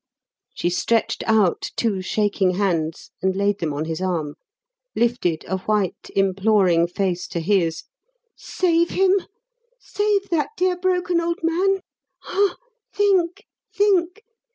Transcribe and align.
she 0.55 0.67
stretched 0.67 1.23
out 1.27 1.69
two 1.75 2.01
shaking 2.01 2.55
hands 2.55 3.11
and 3.21 3.35
laid 3.35 3.59
them 3.59 3.71
on 3.71 3.85
his 3.85 4.01
arm, 4.01 4.33
lifted 4.95 5.45
a 5.47 5.59
white, 5.67 6.09
imploring 6.15 6.87
face 6.87 7.27
to 7.27 7.39
his 7.39 7.83
"save 8.35 8.89
him! 8.89 9.11
save 9.79 10.27
that 10.29 10.49
dear 10.57 10.75
broken 10.75 11.21
old 11.21 11.41
man! 11.43 11.81
Ah, 12.23 12.55
think! 12.95 13.45
think! 13.71 14.23